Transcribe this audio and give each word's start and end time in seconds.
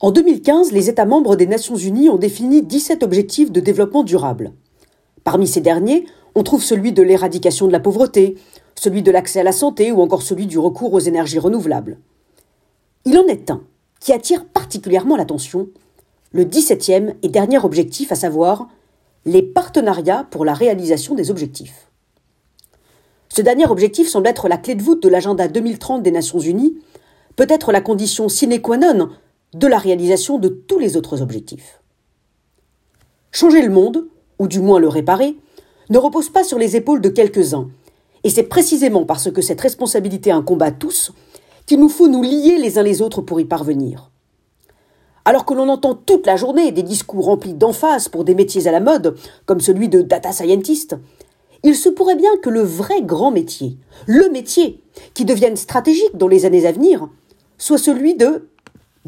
En 0.00 0.12
2015, 0.12 0.70
les 0.70 0.88
États 0.88 1.06
membres 1.06 1.34
des 1.34 1.48
Nations 1.48 1.74
Unies 1.74 2.08
ont 2.08 2.18
défini 2.18 2.62
17 2.62 3.02
objectifs 3.02 3.50
de 3.50 3.58
développement 3.58 4.04
durable. 4.04 4.52
Parmi 5.24 5.48
ces 5.48 5.60
derniers, 5.60 6.06
on 6.36 6.44
trouve 6.44 6.62
celui 6.62 6.92
de 6.92 7.02
l'éradication 7.02 7.66
de 7.66 7.72
la 7.72 7.80
pauvreté, 7.80 8.36
celui 8.76 9.02
de 9.02 9.10
l'accès 9.10 9.40
à 9.40 9.42
la 9.42 9.50
santé 9.50 9.90
ou 9.90 10.00
encore 10.00 10.22
celui 10.22 10.46
du 10.46 10.56
recours 10.56 10.92
aux 10.92 11.00
énergies 11.00 11.40
renouvelables. 11.40 11.98
Il 13.06 13.18
en 13.18 13.26
est 13.26 13.50
un 13.50 13.62
qui 13.98 14.12
attire 14.12 14.44
particulièrement 14.44 15.16
l'attention, 15.16 15.68
le 16.30 16.44
17e 16.44 17.14
et 17.22 17.28
dernier 17.28 17.58
objectif, 17.58 18.12
à 18.12 18.14
savoir 18.14 18.68
les 19.24 19.42
partenariats 19.42 20.28
pour 20.30 20.44
la 20.44 20.54
réalisation 20.54 21.16
des 21.16 21.32
objectifs. 21.32 21.90
Ce 23.28 23.42
dernier 23.42 23.66
objectif 23.66 24.08
semble 24.08 24.28
être 24.28 24.46
la 24.46 24.58
clé 24.58 24.76
de 24.76 24.82
voûte 24.82 25.02
de 25.02 25.08
l'agenda 25.08 25.48
2030 25.48 26.04
des 26.04 26.12
Nations 26.12 26.38
Unies, 26.38 26.78
peut 27.34 27.46
être 27.48 27.72
la 27.72 27.80
condition 27.80 28.28
sine 28.28 28.60
qua 28.60 28.76
non 28.76 29.10
de 29.58 29.66
la 29.66 29.78
réalisation 29.78 30.38
de 30.38 30.48
tous 30.48 30.78
les 30.78 30.96
autres 30.96 31.20
objectifs. 31.20 31.82
Changer 33.32 33.62
le 33.62 33.70
monde, 33.70 34.06
ou 34.38 34.46
du 34.46 34.60
moins 34.60 34.78
le 34.78 34.88
réparer, 34.88 35.36
ne 35.90 35.98
repose 35.98 36.30
pas 36.30 36.44
sur 36.44 36.58
les 36.58 36.76
épaules 36.76 37.00
de 37.00 37.08
quelques-uns, 37.08 37.68
et 38.24 38.30
c'est 38.30 38.44
précisément 38.44 39.04
parce 39.04 39.30
que 39.30 39.42
cette 39.42 39.60
responsabilité 39.60 40.30
incombe 40.30 40.62
à 40.62 40.70
tous 40.70 41.12
qu'il 41.66 41.80
nous 41.80 41.88
faut 41.88 42.08
nous 42.08 42.22
lier 42.22 42.56
les 42.58 42.78
uns 42.78 42.82
les 42.82 43.02
autres 43.02 43.20
pour 43.20 43.40
y 43.40 43.44
parvenir. 43.44 44.10
Alors 45.24 45.44
que 45.44 45.52
l'on 45.52 45.68
entend 45.68 45.94
toute 45.94 46.26
la 46.26 46.36
journée 46.36 46.72
des 46.72 46.82
discours 46.82 47.26
remplis 47.26 47.52
d'emphase 47.52 48.08
pour 48.08 48.24
des 48.24 48.34
métiers 48.34 48.66
à 48.66 48.72
la 48.72 48.80
mode, 48.80 49.16
comme 49.44 49.60
celui 49.60 49.88
de 49.88 50.00
data 50.00 50.32
scientist, 50.32 50.96
il 51.64 51.74
se 51.74 51.88
pourrait 51.88 52.16
bien 52.16 52.34
que 52.42 52.48
le 52.48 52.62
vrai 52.62 53.02
grand 53.02 53.30
métier, 53.30 53.76
le 54.06 54.30
métier 54.30 54.80
qui 55.14 55.24
devienne 55.24 55.56
stratégique 55.56 56.16
dans 56.16 56.28
les 56.28 56.46
années 56.46 56.66
à 56.66 56.72
venir, 56.72 57.08
soit 57.58 57.78
celui 57.78 58.14
de 58.14 58.48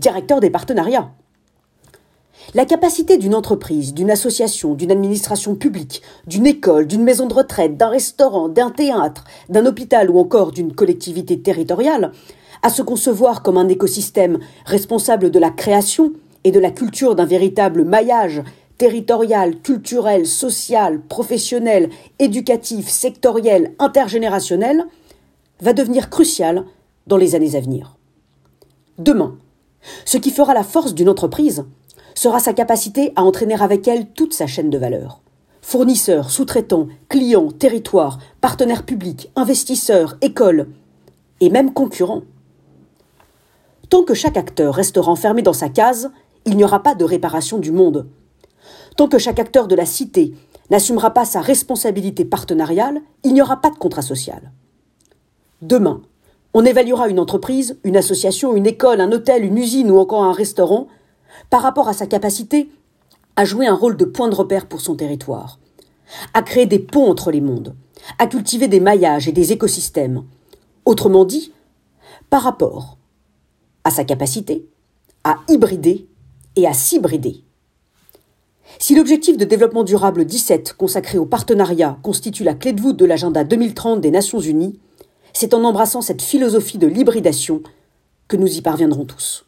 directeur 0.00 0.40
des 0.40 0.50
partenariats. 0.50 1.12
La 2.54 2.64
capacité 2.64 3.16
d'une 3.16 3.34
entreprise, 3.34 3.94
d'une 3.94 4.10
association, 4.10 4.74
d'une 4.74 4.90
administration 4.90 5.54
publique, 5.54 6.02
d'une 6.26 6.46
école, 6.46 6.88
d'une 6.88 7.04
maison 7.04 7.26
de 7.26 7.34
retraite, 7.34 7.76
d'un 7.76 7.90
restaurant, 7.90 8.48
d'un 8.48 8.70
théâtre, 8.70 9.24
d'un 9.48 9.66
hôpital 9.66 10.10
ou 10.10 10.18
encore 10.18 10.50
d'une 10.50 10.74
collectivité 10.74 11.40
territoriale 11.40 12.10
à 12.62 12.68
se 12.68 12.82
concevoir 12.82 13.42
comme 13.42 13.56
un 13.56 13.68
écosystème 13.68 14.38
responsable 14.66 15.30
de 15.30 15.38
la 15.38 15.50
création 15.50 16.12
et 16.42 16.50
de 16.50 16.58
la 16.58 16.70
culture 16.70 17.14
d'un 17.14 17.24
véritable 17.24 17.84
maillage 17.84 18.42
territorial, 18.78 19.60
culturel, 19.60 20.26
social, 20.26 21.00
professionnel, 21.02 21.90
éducatif, 22.18 22.88
sectoriel, 22.88 23.74
intergénérationnel, 23.78 24.86
va 25.60 25.72
devenir 25.72 26.10
crucial 26.10 26.64
dans 27.06 27.18
les 27.18 27.34
années 27.34 27.54
à 27.56 27.60
venir. 27.60 27.96
Demain, 28.98 29.36
ce 30.04 30.18
qui 30.18 30.30
fera 30.30 30.54
la 30.54 30.62
force 30.62 30.94
d'une 30.94 31.08
entreprise 31.08 31.64
sera 32.14 32.38
sa 32.38 32.52
capacité 32.52 33.12
à 33.16 33.24
entraîner 33.24 33.60
avec 33.60 33.86
elle 33.88 34.06
toute 34.06 34.34
sa 34.34 34.46
chaîne 34.46 34.70
de 34.70 34.78
valeur. 34.78 35.20
Fournisseurs, 35.62 36.30
sous-traitants, 36.30 36.88
clients, 37.08 37.50
territoires, 37.50 38.18
partenaires 38.40 38.84
publics, 38.84 39.30
investisseurs, 39.36 40.16
écoles 40.20 40.68
et 41.40 41.50
même 41.50 41.72
concurrents. 41.72 42.22
Tant 43.88 44.04
que 44.04 44.14
chaque 44.14 44.36
acteur 44.36 44.74
restera 44.74 45.10
enfermé 45.10 45.42
dans 45.42 45.52
sa 45.52 45.68
case, 45.68 46.10
il 46.44 46.56
n'y 46.56 46.64
aura 46.64 46.82
pas 46.82 46.94
de 46.94 47.04
réparation 47.04 47.58
du 47.58 47.72
monde. 47.72 48.08
Tant 48.96 49.08
que 49.08 49.18
chaque 49.18 49.38
acteur 49.38 49.68
de 49.68 49.74
la 49.74 49.86
cité 49.86 50.34
n'assumera 50.70 51.10
pas 51.12 51.24
sa 51.24 51.40
responsabilité 51.40 52.24
partenariale, 52.24 53.00
il 53.24 53.34
n'y 53.34 53.42
aura 53.42 53.60
pas 53.60 53.70
de 53.70 53.76
contrat 53.76 54.02
social. 54.02 54.52
Demain, 55.62 56.02
on 56.54 56.64
évaluera 56.64 57.08
une 57.08 57.20
entreprise, 57.20 57.78
une 57.84 57.96
association, 57.96 58.56
une 58.56 58.66
école, 58.66 59.00
un 59.00 59.12
hôtel, 59.12 59.44
une 59.44 59.58
usine 59.58 59.90
ou 59.90 59.98
encore 59.98 60.24
un 60.24 60.32
restaurant 60.32 60.88
par 61.48 61.62
rapport 61.62 61.88
à 61.88 61.92
sa 61.92 62.06
capacité 62.06 62.70
à 63.36 63.44
jouer 63.44 63.66
un 63.66 63.74
rôle 63.74 63.96
de 63.96 64.04
point 64.04 64.28
de 64.28 64.34
repère 64.34 64.66
pour 64.66 64.80
son 64.80 64.96
territoire, 64.96 65.58
à 66.34 66.42
créer 66.42 66.66
des 66.66 66.78
ponts 66.78 67.08
entre 67.08 67.30
les 67.30 67.40
mondes, 67.40 67.74
à 68.18 68.26
cultiver 68.26 68.68
des 68.68 68.80
maillages 68.80 69.28
et 69.28 69.32
des 69.32 69.52
écosystèmes. 69.52 70.24
Autrement 70.84 71.24
dit, 71.24 71.52
par 72.28 72.42
rapport 72.42 72.98
à 73.84 73.90
sa 73.90 74.04
capacité 74.04 74.66
à 75.24 75.38
hybrider 75.48 76.06
et 76.56 76.66
à 76.66 76.72
s'hybrider. 76.72 77.44
Si 78.78 78.94
l'objectif 78.94 79.36
de 79.36 79.44
développement 79.44 79.84
durable 79.84 80.24
17 80.24 80.74
consacré 80.74 81.18
au 81.18 81.26
partenariat 81.26 81.98
constitue 82.02 82.44
la 82.44 82.54
clé 82.54 82.72
de 82.72 82.80
voûte 82.80 82.96
de 82.96 83.04
l'agenda 83.04 83.44
2030 83.44 84.00
des 84.00 84.10
Nations 84.10 84.40
Unies, 84.40 84.78
c'est 85.32 85.54
en 85.54 85.64
embrassant 85.64 86.02
cette 86.02 86.22
philosophie 86.22 86.78
de 86.78 86.86
l'hybridation 86.86 87.62
que 88.28 88.36
nous 88.36 88.56
y 88.56 88.60
parviendrons 88.60 89.04
tous. 89.04 89.44